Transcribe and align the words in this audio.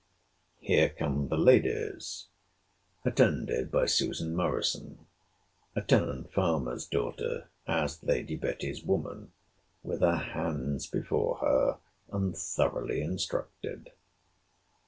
Here 0.61 0.89
come 0.89 1.27
the 1.27 1.37
ladies—attended 1.37 3.69
by 3.71 3.85
Susan 3.85 4.35
Morrison, 4.35 5.05
a 5.75 5.81
tenant 5.83 6.33
farmer's 6.33 6.87
daughter, 6.87 7.49
as 7.67 8.01
Lady 8.01 8.35
Betty's 8.35 8.81
woman; 8.83 9.31
with 9.83 9.99
her 10.01 10.15
hands 10.17 10.87
before 10.87 11.35
her, 11.35 11.77
and 12.11 12.35
thoroughly 12.35 13.03
instructed. 13.03 13.91